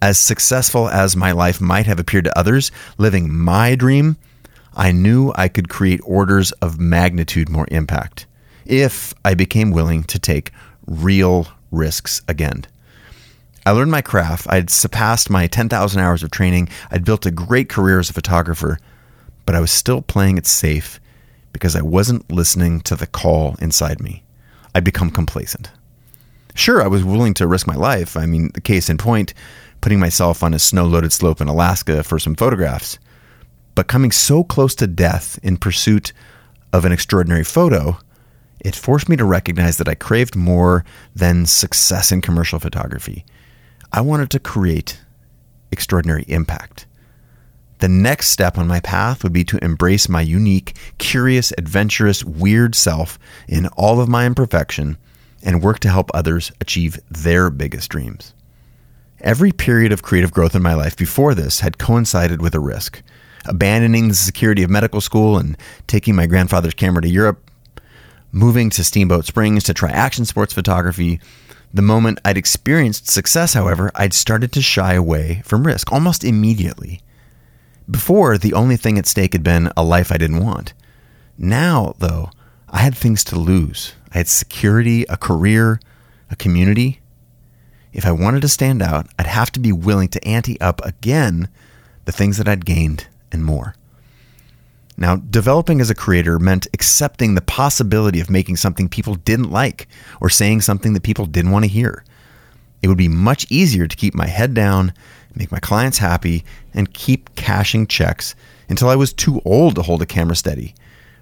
As 0.00 0.18
successful 0.18 0.88
as 0.88 1.14
my 1.14 1.32
life 1.32 1.60
might 1.60 1.84
have 1.84 2.00
appeared 2.00 2.24
to 2.24 2.38
others, 2.38 2.72
living 2.96 3.30
my 3.30 3.74
dream, 3.74 4.16
I 4.72 4.92
knew 4.92 5.30
I 5.34 5.48
could 5.48 5.68
create 5.68 6.00
orders 6.04 6.52
of 6.52 6.80
magnitude 6.80 7.50
more 7.50 7.68
impact 7.70 8.24
if 8.64 9.12
I 9.24 9.34
became 9.34 9.72
willing 9.72 10.04
to 10.04 10.18
take 10.18 10.52
real 10.90 11.48
risks 11.70 12.20
again. 12.28 12.66
I 13.64 13.70
learned 13.70 13.90
my 13.90 14.02
craft. 14.02 14.46
I'd 14.50 14.68
surpassed 14.68 15.30
my 15.30 15.46
10,000 15.46 16.00
hours 16.00 16.22
of 16.22 16.30
training. 16.30 16.68
I'd 16.90 17.04
built 17.04 17.24
a 17.24 17.30
great 17.30 17.68
career 17.68 18.00
as 18.00 18.10
a 18.10 18.14
photographer, 18.14 18.78
but 19.46 19.54
I 19.54 19.60
was 19.60 19.70
still 19.70 20.02
playing 20.02 20.36
it 20.36 20.46
safe 20.46 21.00
because 21.52 21.76
I 21.76 21.82
wasn't 21.82 22.30
listening 22.30 22.80
to 22.82 22.96
the 22.96 23.06
call 23.06 23.56
inside 23.60 24.00
me. 24.00 24.22
I'd 24.74 24.84
become 24.84 25.10
complacent. 25.10 25.70
Sure, 26.54 26.82
I 26.82 26.88
was 26.88 27.04
willing 27.04 27.34
to 27.34 27.46
risk 27.46 27.66
my 27.66 27.76
life. 27.76 28.16
I 28.16 28.26
mean, 28.26 28.50
the 28.54 28.60
case 28.60 28.90
in 28.90 28.98
point, 28.98 29.34
putting 29.80 30.00
myself 30.00 30.42
on 30.42 30.54
a 30.54 30.58
snow 30.58 30.86
loaded 30.86 31.12
slope 31.12 31.40
in 31.40 31.48
Alaska 31.48 32.02
for 32.02 32.18
some 32.18 32.34
photographs. 32.34 32.98
But 33.74 33.88
coming 33.88 34.10
so 34.10 34.42
close 34.42 34.74
to 34.76 34.86
death 34.86 35.38
in 35.42 35.56
pursuit 35.56 36.12
of 36.72 36.84
an 36.84 36.92
extraordinary 36.92 37.44
photo, 37.44 37.98
it 38.60 38.74
forced 38.74 39.08
me 39.08 39.16
to 39.16 39.24
recognize 39.24 39.76
that 39.78 39.88
I 39.88 39.94
craved 39.94 40.36
more 40.36 40.84
than 41.14 41.46
success 41.46 42.12
in 42.12 42.20
commercial 42.20 42.58
photography. 42.58 43.24
I 43.92 44.00
wanted 44.00 44.30
to 44.30 44.38
create 44.38 45.00
extraordinary 45.72 46.24
impact. 46.28 46.86
The 47.78 47.88
next 47.88 48.28
step 48.28 48.58
on 48.58 48.66
my 48.66 48.80
path 48.80 49.22
would 49.22 49.32
be 49.32 49.44
to 49.44 49.64
embrace 49.64 50.08
my 50.08 50.20
unique, 50.20 50.76
curious, 50.98 51.52
adventurous, 51.56 52.22
weird 52.22 52.74
self 52.74 53.18
in 53.48 53.68
all 53.68 54.00
of 54.00 54.08
my 54.08 54.26
imperfection 54.26 54.98
and 55.42 55.62
work 55.62 55.78
to 55.80 55.88
help 55.88 56.10
others 56.12 56.52
achieve 56.60 57.00
their 57.10 57.48
biggest 57.48 57.88
dreams. 57.88 58.34
Every 59.20 59.52
period 59.52 59.92
of 59.92 60.02
creative 60.02 60.32
growth 60.32 60.54
in 60.54 60.62
my 60.62 60.74
life 60.74 60.96
before 60.96 61.34
this 61.34 61.60
had 61.60 61.78
coincided 61.78 62.42
with 62.42 62.54
a 62.54 62.60
risk. 62.60 63.02
Abandoning 63.46 64.08
the 64.08 64.14
security 64.14 64.62
of 64.62 64.70
medical 64.70 65.00
school 65.00 65.38
and 65.38 65.56
taking 65.86 66.14
my 66.14 66.26
grandfather's 66.26 66.74
camera 66.74 67.00
to 67.02 67.08
Europe, 67.08 67.49
moving 68.32 68.70
to 68.70 68.84
Steamboat 68.84 69.24
Springs 69.24 69.64
to 69.64 69.74
try 69.74 69.90
action 69.90 70.24
sports 70.24 70.52
photography. 70.52 71.20
The 71.72 71.82
moment 71.82 72.20
I'd 72.24 72.36
experienced 72.36 73.08
success, 73.08 73.54
however, 73.54 73.90
I'd 73.94 74.14
started 74.14 74.52
to 74.52 74.62
shy 74.62 74.94
away 74.94 75.42
from 75.44 75.66
risk 75.66 75.92
almost 75.92 76.24
immediately. 76.24 77.00
Before, 77.90 78.38
the 78.38 78.54
only 78.54 78.76
thing 78.76 78.98
at 78.98 79.06
stake 79.06 79.32
had 79.32 79.42
been 79.42 79.70
a 79.76 79.82
life 79.82 80.12
I 80.12 80.18
didn't 80.18 80.44
want. 80.44 80.74
Now, 81.36 81.94
though, 81.98 82.30
I 82.68 82.78
had 82.78 82.94
things 82.94 83.24
to 83.24 83.38
lose. 83.38 83.94
I 84.12 84.18
had 84.18 84.28
security, 84.28 85.04
a 85.04 85.16
career, 85.16 85.80
a 86.30 86.36
community. 86.36 87.00
If 87.92 88.06
I 88.06 88.12
wanted 88.12 88.42
to 88.42 88.48
stand 88.48 88.82
out, 88.82 89.08
I'd 89.18 89.26
have 89.26 89.50
to 89.52 89.60
be 89.60 89.72
willing 89.72 90.08
to 90.08 90.24
ante 90.24 90.60
up 90.60 90.84
again 90.84 91.48
the 92.04 92.12
things 92.12 92.36
that 92.36 92.48
I'd 92.48 92.64
gained 92.64 93.06
and 93.32 93.44
more. 93.44 93.74
Now, 95.00 95.16
developing 95.16 95.80
as 95.80 95.88
a 95.88 95.94
creator 95.94 96.38
meant 96.38 96.68
accepting 96.74 97.34
the 97.34 97.40
possibility 97.40 98.20
of 98.20 98.28
making 98.28 98.56
something 98.56 98.86
people 98.86 99.14
didn't 99.14 99.50
like 99.50 99.88
or 100.20 100.28
saying 100.28 100.60
something 100.60 100.92
that 100.92 101.02
people 101.02 101.24
didn't 101.24 101.52
want 101.52 101.64
to 101.64 101.70
hear. 101.70 102.04
It 102.82 102.88
would 102.88 102.98
be 102.98 103.08
much 103.08 103.50
easier 103.50 103.86
to 103.86 103.96
keep 103.96 104.14
my 104.14 104.26
head 104.26 104.52
down, 104.52 104.92
make 105.34 105.50
my 105.50 105.58
clients 105.58 105.98
happy, 105.98 106.44
and 106.74 106.92
keep 106.92 107.34
cashing 107.34 107.86
checks 107.86 108.34
until 108.68 108.90
I 108.90 108.96
was 108.96 109.14
too 109.14 109.40
old 109.46 109.74
to 109.76 109.82
hold 109.82 110.02
a 110.02 110.06
camera 110.06 110.36
steady 110.36 110.74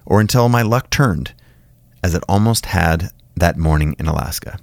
or 0.05 0.19
until 0.19 0.49
my 0.49 0.61
luck 0.61 0.89
turned, 0.89 1.33
as 2.03 2.13
it 2.13 2.23
almost 2.27 2.67
had 2.67 3.11
that 3.37 3.57
morning 3.57 3.95
in 3.97 4.07
Alaska. 4.07 4.59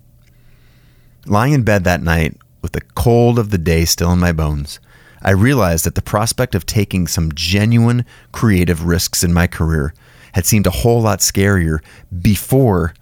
Lying 1.24 1.54
in 1.54 1.62
bed 1.62 1.84
that 1.84 2.02
night 2.02 2.36
with 2.60 2.72
the 2.72 2.82
cold 2.94 3.38
of 3.38 3.50
the 3.50 3.58
day 3.58 3.86
still 3.86 4.12
in 4.12 4.18
my 4.18 4.32
bones, 4.32 4.78
I 5.22 5.30
realized 5.30 5.84
that 5.84 5.94
the 5.94 6.02
prospect 6.02 6.54
of 6.54 6.66
taking 6.66 7.06
some 7.06 7.32
genuine 7.34 8.04
creative 8.32 8.84
risks 8.84 9.22
in 9.24 9.32
my 9.32 9.46
career 9.46 9.94
had 10.32 10.46
seemed 10.46 10.66
a 10.66 10.70
whole 10.70 11.00
lot 11.00 11.20
scarier 11.20 11.80
before 12.20 12.94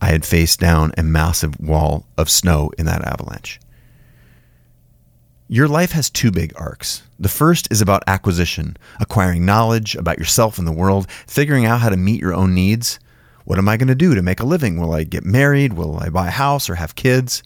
I 0.00 0.06
had 0.06 0.24
faced 0.24 0.60
down 0.60 0.92
a 0.96 1.02
massive 1.02 1.58
wall 1.58 2.06
of 2.16 2.30
snow 2.30 2.70
in 2.78 2.86
that 2.86 3.04
avalanche. 3.04 3.58
Your 5.48 5.66
life 5.66 5.92
has 5.92 6.10
two 6.10 6.30
big 6.30 6.52
arcs. 6.56 7.02
The 7.18 7.28
first 7.28 7.68
is 7.72 7.80
about 7.80 8.04
acquisition, 8.06 8.76
acquiring 9.00 9.46
knowledge 9.46 9.96
about 9.96 10.18
yourself 10.18 10.58
and 10.58 10.68
the 10.68 10.72
world, 10.72 11.10
figuring 11.26 11.64
out 11.64 11.80
how 11.80 11.88
to 11.88 11.96
meet 11.96 12.20
your 12.20 12.34
own 12.34 12.54
needs. 12.54 13.00
What 13.44 13.58
am 13.58 13.68
I 13.68 13.78
going 13.78 13.88
to 13.88 13.94
do 13.94 14.14
to 14.14 14.22
make 14.22 14.40
a 14.40 14.46
living? 14.46 14.78
Will 14.78 14.92
I 14.92 15.04
get 15.04 15.24
married? 15.24 15.72
Will 15.72 15.98
I 15.98 16.10
buy 16.10 16.28
a 16.28 16.32
house 16.32 16.68
or 16.68 16.74
have 16.74 16.94
kids? 16.94 17.42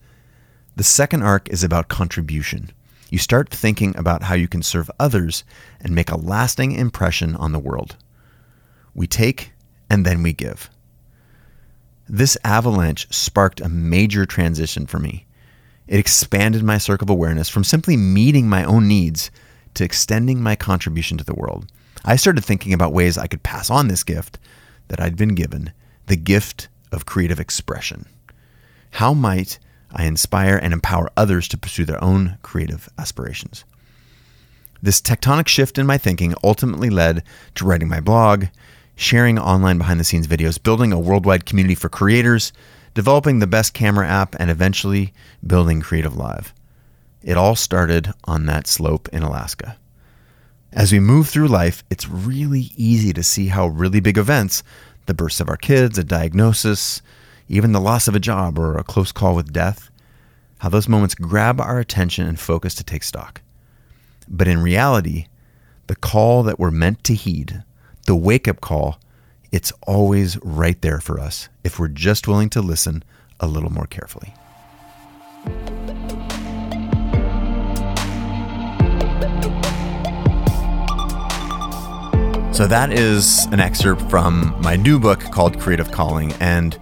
The 0.75 0.83
second 0.83 1.23
arc 1.23 1.49
is 1.49 1.63
about 1.63 1.89
contribution. 1.89 2.71
You 3.13 3.19
start 3.19 3.51
thinking 3.51 3.95
about 3.99 4.23
how 4.23 4.35
you 4.35 4.49
can 4.49 4.63
serve 4.63 4.91
others 4.99 5.45
and 5.83 5.95
make 5.95 6.11
a 6.11 6.17
lasting 6.17 6.73
impression 6.73 7.37
on 7.37 7.53
the 7.53 7.59
world. 7.59 7.95
We 8.95 9.07
take 9.07 9.53
and 9.91 10.07
then 10.07 10.23
we 10.23 10.33
give. 10.33 10.71
This 12.09 12.39
avalanche 12.43 13.07
sparked 13.13 13.61
a 13.61 13.69
major 13.69 14.25
transition 14.25 14.87
for 14.87 14.99
me. 14.99 15.27
It 15.87 15.99
expanded 15.99 16.63
my 16.63 16.79
circle 16.79 17.05
of 17.05 17.11
awareness 17.11 17.51
from 17.51 17.65
simply 17.65 17.99
meeting 17.99 18.49
my 18.49 18.65
own 18.65 18.89
needs 18.89 19.31
to 19.75 19.85
extending 19.85 20.43
my 20.43 20.57
contribution 20.57 21.19
to 21.19 21.25
the 21.25 21.35
world. 21.35 21.71
I 22.07 22.17
started 22.17 22.47
thinking 22.47 22.73
about 22.73 22.95
ways 22.95 23.19
I 23.19 23.27
could 23.27 23.43
pass 23.43 23.69
on 23.69 23.89
this 23.89 24.05
gift 24.05 24.39
that 24.89 25.01
I'd 25.01 25.17
been 25.17 25.35
given 25.35 25.75
the 26.07 26.17
gift 26.17 26.69
of 26.91 27.05
creative 27.05 27.41
expression. 27.41 28.07
How 28.93 29.13
might 29.13 29.59
I 29.93 30.05
inspire 30.05 30.57
and 30.57 30.73
empower 30.73 31.11
others 31.17 31.49
to 31.49 31.59
pursue 31.59 31.85
their 31.85 32.03
own 32.03 32.39
creative 32.43 32.89
aspirations. 32.99 33.65
This 34.83 35.01
tectonic 35.01 35.47
shift 35.47 35.79
in 35.79 35.87
my 35.87 35.99
thinking 35.99 36.35
ultimately 36.43 36.91
led 36.91 37.23
to 37.55 37.65
writing 37.65 37.89
my 37.89 38.01
blog, 38.01 38.47
sharing 38.97 39.39
online 39.39 39.79
behind 39.79 40.01
the 40.01 40.05
scenes 40.05 40.27
videos, 40.27 40.63
building 40.63 40.93
a 40.93 40.99
worldwide 40.99 41.47
community 41.47 41.75
for 41.75 41.89
creators, 41.89 42.53
developing 42.95 43.39
the 43.39 43.47
best 43.47 43.75
camera 43.75 44.09
app, 44.09 44.35
and 44.39 44.51
eventually 44.51 45.13
building 45.47 45.81
Creative 45.81 46.17
Live. 46.17 46.53
It 47.23 47.37
all 47.37 47.55
started 47.55 48.13
on 48.25 48.47
that 48.47 48.67
slope 48.67 49.09
in 49.13 49.23
Alaska. 49.23 49.77
As 50.73 50.91
we 50.91 51.01
move 51.01 51.29
through 51.29 51.49
life, 51.49 51.85
it's 51.91 52.09
really 52.09 52.73
easy 52.77 53.13
to 53.13 53.23
see 53.23 53.49
how 53.49 53.69
really 53.69 54.01
big 54.01 54.19
events, 54.19 54.63
the 55.07 55.15
births 55.15 55.41
of 55.41 55.49
our 55.49 55.57
kids, 55.57 55.99
a 55.99 56.05
diagnosis, 56.05 57.03
even 57.53 57.73
the 57.73 57.81
loss 57.81 58.09
of 58.09 58.17
a 58.17 58.21
job 58.21 58.59
or 58.59 58.79
a 58.79 58.83
close 58.83 59.13
call 59.13 59.35
with 59.35 59.53
death, 59.53 59.91
how 60.61 60.71
those 60.71 60.89
moments 60.89 61.15
grab 61.15 61.61
our 61.61 61.79
attention 61.79 62.27
and 62.27 62.41
focus 62.41 62.75
to 62.75 62.83
take 62.83 63.03
stock. 63.03 63.43
But 64.27 64.49
in 64.49 64.63
reality, 64.63 65.27
the 65.87 65.95
call 65.95 66.43
that 66.45 66.59
we're 66.59 66.71
meant 66.71 67.05
to 67.05 67.15
heed, 67.15 67.63
the 68.07 68.17
wake 68.17 68.49
up 68.49 68.63
call, 68.63 68.99
it's 69.53 69.71
always 69.87 70.43
right 70.43 70.81
there 70.81 70.99
for 70.99 71.21
us 71.21 71.51
if 71.63 71.79
we're 71.79 71.89
just 71.89 72.27
willing 72.27 72.49
to 72.49 72.63
listen 72.63 73.05
a 73.39 73.47
little 73.47 73.71
more 73.71 73.87
carefully. 73.87 74.35
So, 82.53 82.67
that 82.67 82.93
is 82.93 83.47
an 83.47 83.61
excerpt 83.61 84.09
from 84.09 84.55
my 84.61 84.77
new 84.77 84.99
book 84.99 85.21
called 85.21 85.59
Creative 85.59 85.91
Calling. 85.91 86.33
And 86.35 86.79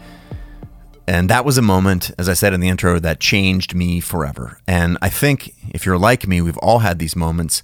and 1.10 1.28
that 1.28 1.44
was 1.44 1.58
a 1.58 1.62
moment, 1.74 2.02
as 2.18 2.28
I 2.28 2.34
said 2.34 2.52
in 2.54 2.60
the 2.60 2.68
intro, 2.68 3.00
that 3.00 3.18
changed 3.18 3.74
me 3.74 4.00
forever. 4.00 4.46
And 4.66 4.96
I 5.02 5.10
think 5.10 5.54
if 5.76 5.84
you're 5.84 6.10
like 6.10 6.28
me, 6.28 6.40
we've 6.40 6.64
all 6.66 6.80
had 6.80 6.98
these 6.98 7.16
moments. 7.16 7.62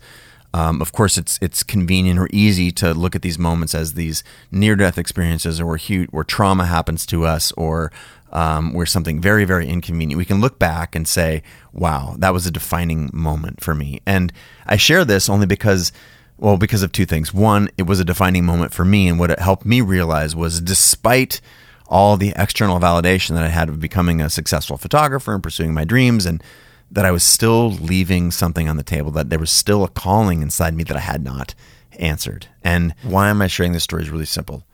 Um, 0.53 0.83
of 0.83 0.91
course, 0.91 1.21
it's 1.21 1.39
it's 1.41 1.63
convenient 1.63 2.19
or 2.19 2.29
easy 2.33 2.73
to 2.73 2.95
look 3.03 3.15
at 3.15 3.23
these 3.23 3.39
moments 3.39 3.75
as 3.75 3.93
these 3.93 4.25
near-death 4.51 4.99
experiences, 4.99 5.61
or 5.61 5.67
where, 5.67 6.07
where 6.11 6.25
trauma 6.25 6.65
happens 6.65 7.07
to 7.07 7.19
us, 7.35 7.53
or 7.53 7.93
um, 8.33 8.75
where 8.75 8.87
something 8.87 9.23
very, 9.23 9.45
very 9.47 9.67
inconvenient. 9.69 10.19
We 10.19 10.25
can 10.33 10.41
look 10.41 10.59
back 10.59 10.97
and 10.97 11.07
say, 11.07 11.43
"Wow, 11.73 12.17
that 12.19 12.33
was 12.33 12.47
a 12.47 12.51
defining 12.51 13.11
moment 13.13 13.61
for 13.61 13.75
me." 13.75 14.01
And 14.07 14.33
I 14.67 14.77
share 14.79 15.05
this 15.05 15.29
only 15.29 15.47
because 15.47 15.93
Well, 16.39 16.59
because 16.59 16.85
of 16.85 16.93
two 16.93 17.07
things. 17.07 17.33
One, 17.33 17.69
it 17.79 17.87
was 17.87 18.01
a 18.01 18.05
defining 18.05 18.45
moment 18.45 18.73
for 18.75 18.85
me, 18.85 19.09
and 19.09 19.19
what 19.19 19.31
it 19.31 19.39
helped 19.39 19.65
me 19.65 19.81
realize 19.81 20.37
was 20.37 20.61
despite 20.61 21.41
all 21.89 22.17
the 22.17 22.33
external 22.37 22.81
validation 22.81 23.35
that 23.35 23.45
I 23.45 23.49
had 23.49 23.69
of 23.69 23.81
becoming 23.81 24.21
a 24.21 24.31
successful 24.31 24.77
photographer 24.77 25.35
and 25.35 25.43
pursuing 25.43 25.75
my 25.75 25.85
dreams, 25.85 26.27
and 26.27 26.43
that 26.91 27.05
I 27.05 27.11
was 27.11 27.25
still 27.25 27.71
leaving 27.71 28.31
something 28.31 28.69
on 28.69 28.77
the 28.77 28.83
table, 28.83 29.11
that 29.13 29.31
there 29.31 29.39
was 29.39 29.51
still 29.51 29.85
a 29.85 29.89
calling 29.89 30.43
inside 30.43 30.75
me 30.75 30.85
that 30.85 30.97
I 30.97 31.01
had 31.01 31.25
not 31.25 31.55
answered. 31.99 32.47
And 32.63 32.95
why 33.03 33.29
am 33.29 33.43
I 33.43 33.47
sharing 33.47 33.73
this 33.73 33.85
story 33.85 34.03
is 34.03 34.11
really 34.11 34.27
simple. 34.27 34.65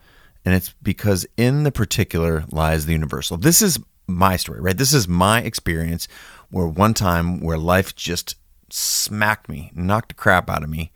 And 0.45 0.53
it's 0.53 0.73
because 0.83 1.25
in 1.37 1.63
the 1.63 1.71
particular 1.71 2.43
lies 2.51 2.85
the 2.85 2.91
universal. 2.91 3.37
This 3.37 3.61
is 3.61 3.79
my 4.07 4.35
story, 4.35 4.59
right? 4.59 4.77
This 4.77 4.93
is 4.93 5.07
my 5.07 5.41
experience 5.41 6.07
where 6.49 6.67
one 6.67 6.93
time 6.93 7.39
where 7.39 7.57
life 7.57 7.95
just 7.95 8.35
smacked 8.69 9.47
me, 9.47 9.71
knocked 9.73 10.09
the 10.09 10.15
crap 10.15 10.49
out 10.49 10.63
of 10.63 10.69
me. 10.69 10.91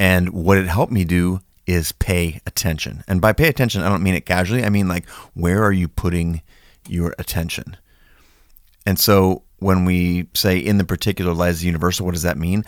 And 0.00 0.30
what 0.30 0.58
it 0.58 0.66
helped 0.66 0.92
me 0.92 1.04
do 1.04 1.40
is 1.66 1.92
pay 1.92 2.40
attention. 2.46 3.04
And 3.08 3.20
by 3.20 3.32
pay 3.32 3.48
attention, 3.48 3.82
I 3.82 3.88
don't 3.88 4.02
mean 4.02 4.14
it 4.14 4.26
casually. 4.26 4.64
I 4.64 4.68
mean, 4.68 4.88
like, 4.88 5.08
where 5.34 5.62
are 5.62 5.72
you 5.72 5.88
putting 5.88 6.42
your 6.88 7.14
attention? 7.18 7.76
And 8.86 8.98
so 8.98 9.42
when 9.58 9.84
we 9.84 10.28
say 10.34 10.58
in 10.58 10.78
the 10.78 10.84
particular 10.84 11.32
lies 11.32 11.60
the 11.60 11.66
universal, 11.66 12.04
what 12.04 12.12
does 12.12 12.22
that 12.22 12.36
mean? 12.36 12.64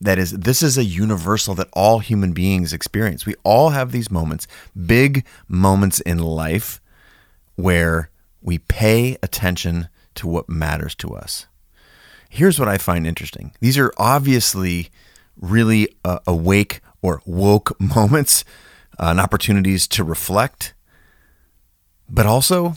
That 0.00 0.18
is, 0.18 0.32
this 0.32 0.62
is 0.62 0.78
a 0.78 0.84
universal 0.84 1.54
that 1.56 1.68
all 1.72 1.98
human 2.00 2.32
beings 2.32 2.72
experience. 2.72 3.26
We 3.26 3.34
all 3.44 3.70
have 3.70 3.92
these 3.92 4.10
moments, 4.10 4.46
big 4.86 5.24
moments 5.48 6.00
in 6.00 6.18
life, 6.18 6.80
where 7.56 8.10
we 8.40 8.58
pay 8.58 9.16
attention 9.22 9.88
to 10.16 10.26
what 10.26 10.48
matters 10.48 10.94
to 10.96 11.14
us. 11.14 11.46
Here's 12.28 12.58
what 12.58 12.68
I 12.68 12.78
find 12.78 13.06
interesting 13.06 13.52
these 13.60 13.78
are 13.78 13.92
obviously 13.98 14.90
really 15.36 15.88
uh, 16.04 16.20
awake 16.26 16.80
or 17.02 17.20
woke 17.26 17.78
moments 17.80 18.44
uh, 18.98 19.06
and 19.06 19.20
opportunities 19.20 19.86
to 19.88 20.04
reflect, 20.04 20.74
but 22.08 22.26
also 22.26 22.76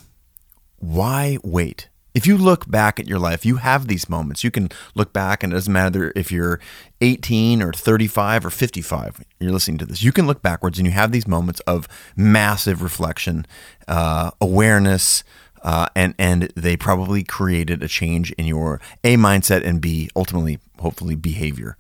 why 0.78 1.38
wait? 1.44 1.90
If 2.14 2.26
you 2.26 2.38
look 2.38 2.70
back 2.72 2.98
at 2.98 3.08
your 3.08 3.20
life, 3.20 3.46
you 3.46 3.58
have 3.58 3.88
these 3.88 4.08
moments. 4.08 4.42
You 4.42 4.50
can 4.50 4.70
look 4.96 5.12
back, 5.12 5.44
and 5.44 5.52
it 5.52 5.56
doesn't 5.56 5.74
matter 5.74 6.14
if 6.16 6.32
you're 6.32 6.62
18 7.02 7.62
or 7.62 7.74
35 7.74 8.46
or 8.46 8.50
55, 8.50 9.22
you're 9.42 9.52
listening 9.52 9.78
to 9.80 9.86
this. 9.86 10.02
You 10.02 10.14
can 10.14 10.26
look 10.26 10.42
backwards 10.42 10.80
and 10.80 10.88
you 10.88 10.94
have 10.94 11.12
these 11.12 11.28
moments 11.28 11.60
of 11.62 11.90
massive 12.16 12.82
reflection, 12.82 13.46
uh, 13.90 14.32
awareness, 14.40 15.26
uh, 15.62 15.88
and 15.94 16.16
and 16.18 16.54
they 16.56 16.78
probably 16.78 17.24
created 17.24 17.84
a 17.84 17.88
change 17.88 18.32
in 18.34 18.46
your 18.46 18.80
a 19.04 19.18
mindset 19.18 19.66
and 19.66 19.82
b 19.82 20.10
ultimately 20.16 20.60
hopefully 20.80 21.16
behavior. 21.16 21.76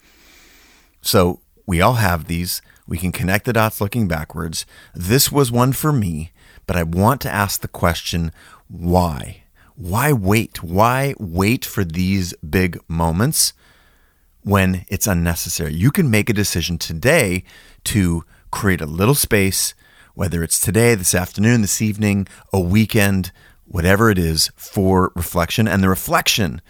So 1.01 1.39
we 1.65 1.81
all 1.81 1.93
have 1.93 2.25
these. 2.25 2.61
We 2.87 2.97
can 2.97 3.11
connect 3.11 3.45
the 3.45 3.53
dots 3.53 3.81
looking 3.81 4.07
backwards. 4.07 4.65
This 4.93 5.31
was 5.31 5.51
one 5.51 5.73
for 5.73 5.91
me, 5.91 6.31
but 6.67 6.75
I 6.75 6.83
want 6.83 7.21
to 7.21 7.33
ask 7.33 7.61
the 7.61 7.67
question 7.67 8.31
why? 8.67 9.43
Why 9.75 10.13
wait? 10.13 10.63
Why 10.63 11.15
wait 11.19 11.65
for 11.65 11.83
these 11.83 12.33
big 12.37 12.79
moments 12.87 13.53
when 14.41 14.85
it's 14.87 15.07
unnecessary? 15.07 15.73
You 15.73 15.91
can 15.91 16.09
make 16.09 16.29
a 16.29 16.33
decision 16.33 16.77
today 16.77 17.43
to 17.85 18.23
create 18.51 18.81
a 18.81 18.85
little 18.85 19.15
space, 19.15 19.73
whether 20.13 20.43
it's 20.43 20.59
today, 20.59 20.95
this 20.95 21.13
afternoon, 21.13 21.61
this 21.61 21.81
evening, 21.81 22.27
a 22.53 22.59
weekend, 22.59 23.31
whatever 23.65 24.09
it 24.09 24.17
is, 24.17 24.49
for 24.55 25.11
reflection. 25.15 25.67
And 25.67 25.83
the 25.83 25.89
reflection 25.89 26.61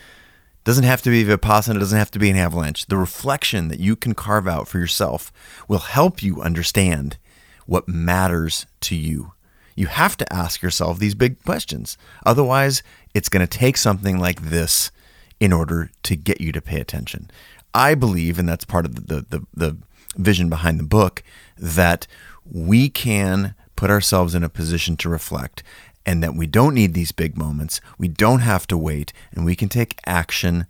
doesn't 0.66 0.84
have 0.84 1.02
to 1.04 1.10
be 1.10 1.24
Vipassana, 1.24 1.78
it 1.78 1.80
doesn't 1.80 1.98
have 1.98 2.12
to 2.12 2.20
be 2.20 2.30
an 2.30 2.36
avalanche. 2.36 2.88
The 2.88 2.98
reflection 2.98 3.70
that 3.70 3.80
you 3.80 3.96
can 3.96 4.16
carve 4.16 4.48
out 4.48 4.68
for 4.68 4.80
yourself 4.80 5.32
will 5.68 5.80
help 5.80 6.22
you 6.22 6.42
understand 6.42 7.18
what 7.68 7.88
matters 7.88 8.66
to 8.82 8.96
you. 8.96 9.34
You 9.76 9.88
have 9.88 10.18
to 10.18 10.34
ask 10.34 10.62
yourself 10.62 10.98
these 10.98 11.16
big 11.16 11.42
questions. 11.44 11.98
Otherwise, 12.26 12.82
it's 13.14 13.30
going 13.30 13.46
to 13.46 13.58
take 13.58 13.78
something 13.78 14.20
like 14.20 14.42
this 14.42 14.92
in 15.40 15.54
order 15.54 15.92
to 16.04 16.16
get 16.16 16.42
you 16.42 16.52
to 16.52 16.62
pay 16.62 16.80
attention. 16.80 17.30
I 17.74 17.94
believe, 17.94 18.40
and 18.40 18.48
that's 18.50 18.66
part 18.66 18.86
of 18.86 19.08
the, 19.08 19.26
the, 19.30 19.46
the 19.54 19.78
vision 20.16 20.50
behind 20.50 20.80
the 20.80 20.84
book, 20.84 21.24
that 21.58 22.08
we 22.50 22.90
can 22.90 23.54
put 23.76 23.92
ourselves 23.92 24.34
in 24.34 24.44
a 24.44 24.50
position 24.50 24.96
to 24.98 25.10
reflect 25.10 25.62
and 26.06 26.22
that 26.24 26.36
we 26.36 26.48
don't 26.48 26.74
need 26.74 26.94
these 26.94 27.12
big 27.12 27.38
moments. 27.38 27.82
We 27.98 28.08
don't 28.08 28.40
have 28.40 28.68
to 28.68 28.78
wait, 28.78 29.14
and 29.32 29.46
we 29.46 29.56
can 29.56 29.70
take 29.70 30.00
action 30.06 30.68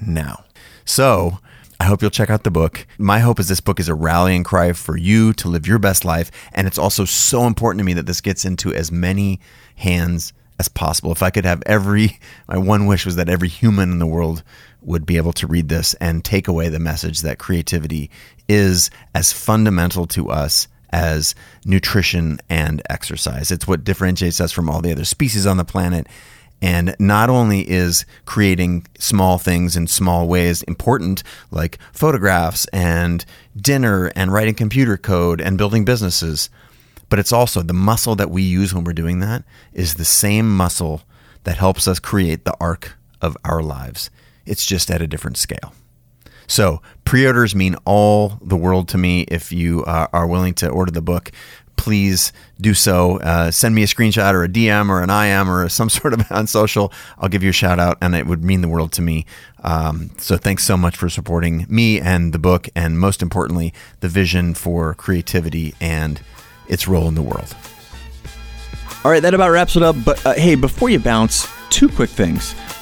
now. 0.00 0.44
So, 0.84 1.38
I 1.80 1.84
hope 1.84 2.02
you'll 2.02 2.10
check 2.10 2.28
out 2.28 2.44
the 2.44 2.50
book. 2.50 2.86
My 2.98 3.20
hope 3.20 3.40
is 3.40 3.48
this 3.48 3.62
book 3.62 3.80
is 3.80 3.88
a 3.88 3.94
rallying 3.94 4.44
cry 4.44 4.74
for 4.74 4.98
you 4.98 5.32
to 5.34 5.48
live 5.48 5.66
your 5.66 5.78
best 5.78 6.04
life. 6.04 6.30
And 6.52 6.66
it's 6.66 6.76
also 6.76 7.06
so 7.06 7.46
important 7.46 7.78
to 7.78 7.84
me 7.84 7.94
that 7.94 8.04
this 8.04 8.20
gets 8.20 8.44
into 8.44 8.74
as 8.74 8.92
many 8.92 9.40
hands 9.76 10.34
as 10.58 10.68
possible. 10.68 11.10
If 11.10 11.22
I 11.22 11.30
could 11.30 11.46
have 11.46 11.62
every, 11.64 12.18
my 12.48 12.58
one 12.58 12.84
wish 12.84 13.06
was 13.06 13.16
that 13.16 13.30
every 13.30 13.48
human 13.48 13.90
in 13.90 13.98
the 13.98 14.06
world 14.06 14.42
would 14.82 15.06
be 15.06 15.16
able 15.16 15.32
to 15.32 15.46
read 15.46 15.70
this 15.70 15.94
and 15.94 16.22
take 16.22 16.48
away 16.48 16.68
the 16.68 16.78
message 16.78 17.22
that 17.22 17.38
creativity 17.38 18.10
is 18.46 18.90
as 19.14 19.32
fundamental 19.32 20.06
to 20.08 20.28
us 20.28 20.68
as 20.90 21.34
nutrition 21.64 22.38
and 22.48 22.82
exercise. 22.90 23.50
It's 23.50 23.66
what 23.66 23.84
differentiates 23.84 24.40
us 24.40 24.52
from 24.52 24.68
all 24.68 24.80
the 24.80 24.92
other 24.92 25.04
species 25.04 25.46
on 25.46 25.56
the 25.56 25.64
planet. 25.64 26.06
And 26.62 26.94
not 26.98 27.30
only 27.30 27.68
is 27.68 28.04
creating 28.26 28.86
small 28.98 29.38
things 29.38 29.76
in 29.76 29.86
small 29.86 30.28
ways 30.28 30.62
important, 30.64 31.22
like 31.50 31.78
photographs 31.92 32.66
and 32.66 33.24
dinner 33.56 34.12
and 34.14 34.32
writing 34.32 34.54
computer 34.54 34.98
code 34.98 35.40
and 35.40 35.56
building 35.56 35.86
businesses, 35.86 36.50
but 37.08 37.18
it's 37.18 37.32
also 37.32 37.62
the 37.62 37.72
muscle 37.72 38.14
that 38.14 38.30
we 38.30 38.42
use 38.42 38.74
when 38.74 38.84
we're 38.84 38.92
doing 38.92 39.20
that 39.20 39.42
is 39.72 39.94
the 39.94 40.04
same 40.04 40.54
muscle 40.54 41.02
that 41.44 41.56
helps 41.56 41.88
us 41.88 41.98
create 41.98 42.44
the 42.44 42.56
arc 42.60 42.92
of 43.22 43.36
our 43.44 43.62
lives. 43.62 44.10
It's 44.44 44.66
just 44.66 44.90
at 44.90 45.02
a 45.02 45.06
different 45.06 45.38
scale. 45.38 45.72
So 46.50 46.82
pre-orders 47.04 47.54
mean 47.54 47.76
all 47.84 48.38
the 48.42 48.56
world 48.56 48.88
to 48.88 48.98
me. 48.98 49.22
If 49.22 49.52
you 49.52 49.84
uh, 49.84 50.08
are 50.12 50.26
willing 50.26 50.54
to 50.54 50.68
order 50.68 50.90
the 50.90 51.00
book, 51.00 51.30
please 51.76 52.32
do 52.60 52.74
so. 52.74 53.20
Uh, 53.20 53.52
send 53.52 53.72
me 53.72 53.84
a 53.84 53.86
screenshot 53.86 54.34
or 54.34 54.42
a 54.42 54.48
DM 54.48 54.88
or 54.88 55.00
an 55.00 55.10
IM 55.10 55.48
or 55.48 55.68
some 55.70 55.88
sort 55.88 56.12
of 56.12 56.30
on 56.32 56.48
social. 56.48 56.92
I'll 57.18 57.28
give 57.28 57.44
you 57.44 57.50
a 57.50 57.54
shout 57.54 57.78
out, 57.78 57.98
and 58.02 58.16
it 58.16 58.26
would 58.26 58.42
mean 58.42 58.62
the 58.62 58.68
world 58.68 58.90
to 58.92 59.02
me. 59.02 59.26
Um, 59.62 60.10
so 60.18 60.36
thanks 60.36 60.64
so 60.64 60.76
much 60.76 60.96
for 60.96 61.08
supporting 61.08 61.66
me 61.68 62.00
and 62.00 62.32
the 62.32 62.38
book, 62.40 62.68
and 62.74 62.98
most 62.98 63.22
importantly, 63.22 63.72
the 64.00 64.08
vision 64.08 64.54
for 64.54 64.94
creativity 64.94 65.74
and 65.80 66.20
its 66.66 66.88
role 66.88 67.06
in 67.06 67.14
the 67.14 67.22
world. 67.22 67.54
All 69.04 69.10
right, 69.10 69.22
that 69.22 69.34
about 69.34 69.50
wraps 69.50 69.76
it 69.76 69.84
up. 69.84 69.94
But 70.04 70.26
uh, 70.26 70.34
hey, 70.34 70.56
before 70.56 70.90
you 70.90 70.98
bounce, 70.98 71.48
two 71.70 71.88
quick 71.88 72.10
things. 72.10 72.56